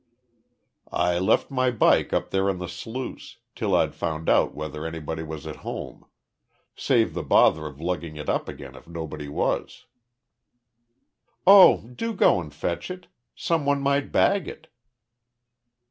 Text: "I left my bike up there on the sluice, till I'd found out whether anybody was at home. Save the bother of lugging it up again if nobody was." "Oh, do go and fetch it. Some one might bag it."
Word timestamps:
"I 0.91 1.19
left 1.19 1.51
my 1.51 1.69
bike 1.69 2.11
up 2.11 2.31
there 2.31 2.49
on 2.49 2.57
the 2.57 2.67
sluice, 2.67 3.37
till 3.53 3.75
I'd 3.75 3.93
found 3.93 4.29
out 4.29 4.55
whether 4.55 4.83
anybody 4.83 5.21
was 5.21 5.45
at 5.45 5.57
home. 5.57 6.07
Save 6.75 7.13
the 7.13 7.21
bother 7.21 7.67
of 7.67 7.79
lugging 7.79 8.15
it 8.15 8.27
up 8.27 8.49
again 8.49 8.73
if 8.75 8.87
nobody 8.87 9.29
was." 9.29 9.85
"Oh, 11.45 11.83
do 11.87 12.15
go 12.15 12.41
and 12.41 12.51
fetch 12.51 12.89
it. 12.89 13.09
Some 13.35 13.63
one 13.63 13.79
might 13.79 14.11
bag 14.11 14.47
it." 14.47 14.69